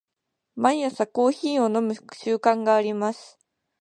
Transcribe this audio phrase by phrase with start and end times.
[0.55, 3.37] 毎朝コーヒーを飲む習慣があります。